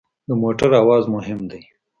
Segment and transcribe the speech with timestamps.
[0.27, 1.61] د موټر اواز مهم دی.